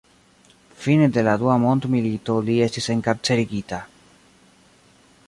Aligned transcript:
Fine 0.85 1.09
de 1.17 1.23
la 1.27 1.35
dua 1.43 1.57
mondmilito 1.65 2.39
li 2.47 2.57
estis 2.69 2.89
enkarcerigita. 2.97 3.81